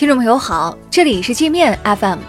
[0.00, 2.20] 听众朋友好，这里是界面 FM，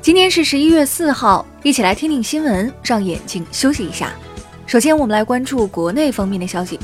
[0.00, 4.14] 今天是十一月四号，一起来听听新闻，让眼睛休息一下。
[4.66, 6.80] 首先，我们来关注国内方面的消息。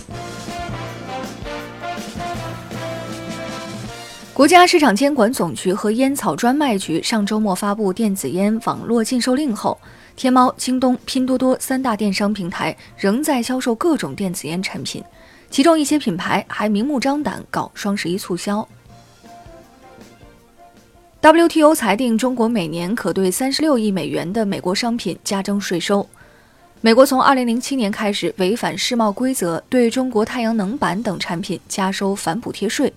[4.34, 9.80] 国家市场监管总局和烟草专卖局上周末发布电子烟网络禁售令后，
[10.14, 15.02] 天猫、京东、拼多多三大电商平台仍在销售各种电子烟产品，
[15.50, 18.68] 其中一些品牌还明目张胆搞双十一促销。
[21.20, 26.08] WTO 裁定，中国每年可对三十六亿美元的美国商品加征税收。
[26.80, 32.92] 美国从二零零七年开始违反世贸规则，对中国太阳能板等产品加收反补贴税。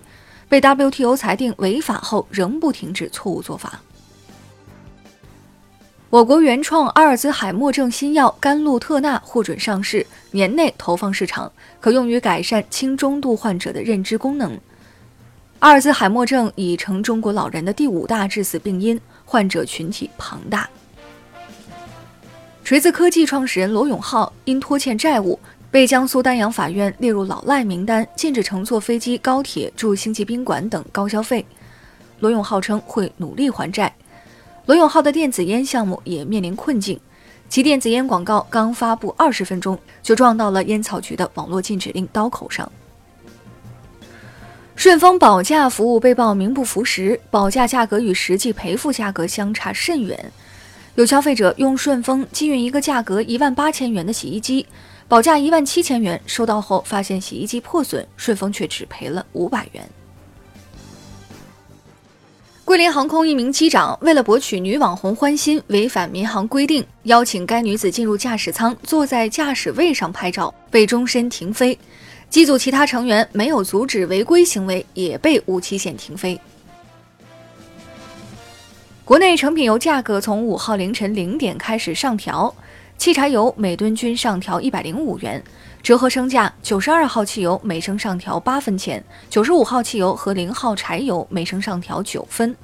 [0.48, 3.80] 被 WTO 裁定违法后，仍不停止错误做法。
[6.08, 14.56] 我国原创阿尔兹海默症新药甘露特钠获准上市，年内投放市场，可用于改善轻中度患者的认知功能。
[15.62, 20.68] 阿尔兹海默症已成中国老人的第五大致死病因，患者群体庞大。
[22.64, 25.38] 锤子科技创始人罗永浩因拖欠债务。
[25.70, 31.46] 被江苏丹阳法院列入老赖名单，禁止乘坐飞机、高铁、住星级宾馆等高消费。
[32.18, 33.94] 罗永浩称会努力还债。
[34.66, 36.98] 罗永浩的电子烟项目也面临困境，
[37.48, 42.70] 其电子烟广告刚发布二十分钟，就撞到了烟草局的网络禁止令刀口上。
[44.82, 50.32] 顺丰保价服务被曝名不符实，保价价格与实际赔付价格相差甚远。
[50.96, 54.66] 有消费者用顺丰寄运一个价格一万八千元的洗衣机。
[55.06, 59.88] 保价一万七千元，收到后发现洗衣机破损，顺丰却只赔了五百元。
[62.64, 71.78] 桂林航空一名机长为了博取女网红欢心，违反民航规定，邀请该女子进入驾驶舱，坐在驾驶位上拍照，被终身停飞。
[72.32, 76.40] 机组其他成员没有阻止违规行为，也被无期限停飞。
[79.04, 82.54] 国内成品油价格从五号凌晨零点开始上调。
[82.96, 85.44] 汽柴油每吨均上调一百零五元，
[85.82, 92.56] 折合升价，九十二号汽油每升上调八分钱，九十五号汽油和零号柴油每升上调九分。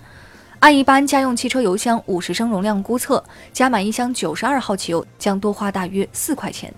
[0.60, 3.22] 按一般家用汽车油箱五十升容量估测，
[3.52, 6.72] 加满一箱九十二号汽油将多花大约四块钱。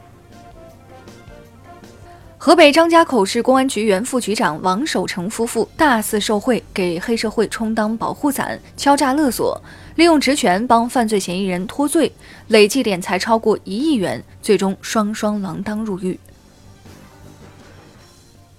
[2.43, 9.61] 河北张家口市公安局原副局长王守成夫妇大肆受贿，给黑社会充当保护伞，敲诈勒索，
[9.97, 12.11] 利用职权帮犯罪嫌疑人脱罪，
[12.49, 16.19] 累计敛财超过一亿元，最终双双锒铛入狱。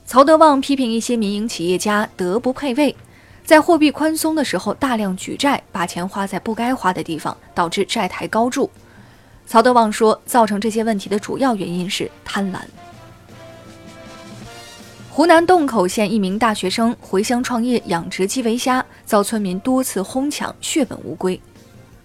[0.05, 2.95] 曹德旺批评一些民营企业家德不配位，
[3.43, 8.69] 在货币宽松的时候大量举债，把钱花在不该花的地方，导致债台高筑。
[9.47, 12.59] 曹德旺说，造成这些问题的主要原因是贪婪。
[15.13, 21.39] 湖南洞口县一名大学生回乡创业养殖基围虾，遭村民多次哄抢，血本无归。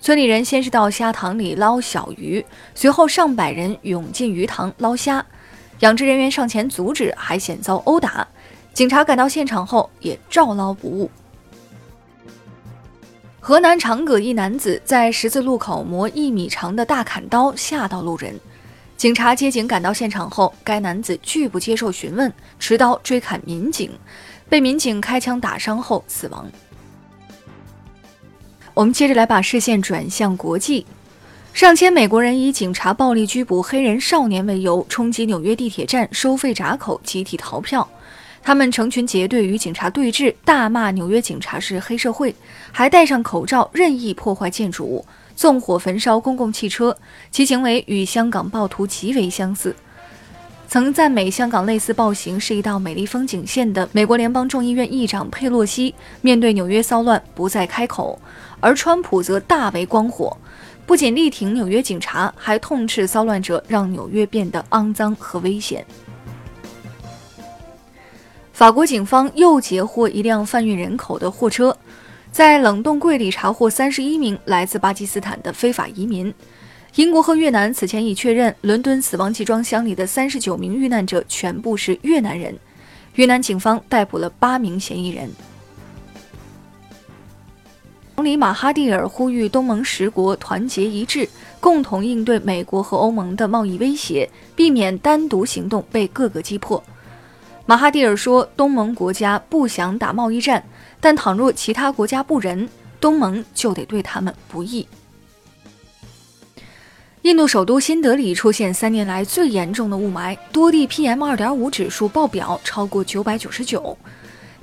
[0.00, 2.44] 村里人先是到虾塘里捞小鱼，
[2.74, 5.24] 随后上百人涌进鱼塘捞虾，
[5.78, 8.26] 养殖人员上前阻止，还险遭殴打。
[8.74, 11.08] 警察赶到现场后也照捞不误。
[13.38, 18.34] 河南长葛一男子在十字路口磨一米长的大砍刀，吓到路人。
[18.96, 23.90] 警察接警赶到现场后，该男子拒不接受询问，持刀追砍民警，
[24.48, 26.50] 被民警开枪打伤后死亡。
[28.72, 30.86] 我们接着来把视线转向国际，
[31.52, 37.86] 上千美国人以警察暴力拘捕黑人少年为由，冲击纽约地铁站收费闸口，集体逃票。
[38.42, 42.34] 他们成群结队与警察对峙，大骂纽约警察是黑社会，
[42.72, 45.04] 还戴上口罩任意破坏建筑物。
[45.36, 46.96] 纵火焚烧公共汽车，
[47.30, 49.76] 其行为与香港暴徒极为相似。
[50.66, 58.18] 曾赞美香港类似暴行是一道美丽风景线的美国联邦众议院议长佩洛西，面对纽约骚乱不再开口，
[58.58, 60.36] 而川普则大为光火，
[60.84, 65.86] 不仅力挺纽约警察，还痛斥骚乱者让纽约变得肮脏和危险。
[68.52, 71.76] 法国警方又截获一辆贩运人口的货车。
[72.36, 76.34] 在冷冻柜里查获三十一名来自巴基斯坦的非法移民。
[76.96, 82.54] 英国和越南此前已确认，伦敦死亡集装箱里的三十九名遇难者全部是越南人。
[83.14, 85.30] 越南警方逮捕了八名嫌疑人。
[88.16, 91.26] 总理马哈蒂尔呼吁东盟十国团结一致，
[91.58, 96.84] 共同应对美国和欧盟的贸易威胁，避免单独行动被各个击破。
[97.68, 100.62] 马哈蒂尔说：“东盟国家不想打贸易战。”
[101.00, 102.68] 但倘若其他国家不仁，
[103.00, 104.86] 东盟就得对他们不义。
[107.22, 113.98] 印度首都新德里出现三年来最严重的雾霾，多地 PM 二点五指数爆表，超过九百九十九。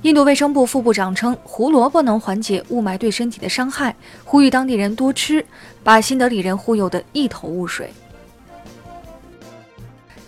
[0.00, 5.44] 印度卫生部副部长称，胡萝卜能缓解雾霾对身体的伤害，呼吁当地人多吃，
[5.82, 7.92] 把新德里人忽悠得一头雾水。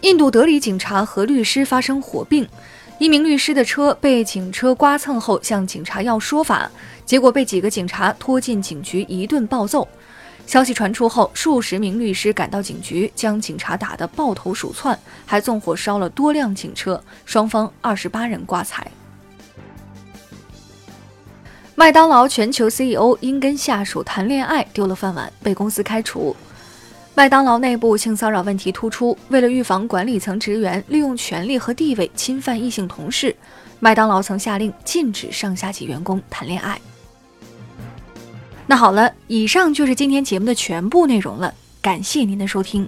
[0.06, 2.48] 印度德里警察和律师发生火并，
[3.00, 6.70] 一名律师的车被警车刮蹭后，向警察要说法，
[7.04, 9.88] 结果被几个警察拖进警局一顿暴揍。
[10.46, 18.88] 消息传出后，数十名律师赶到警局，将警察打得抱头鼠窜，还纵火烧了多辆警车，双方二十八人挂彩。
[21.74, 26.36] 麦当劳全球 CEO 因跟下属谈恋爱丢了饭碗，被公司开除。
[27.16, 33.34] 麦当劳内部性骚扰问题突出，为了预防管理层职员利用权力和地位侵犯异性同事，
[33.80, 36.78] 麦当劳曾下令禁止上下级员工谈恋爱。
[38.66, 42.86] 那好了，以上就是今天节目的全部内容了，感谢您的收听。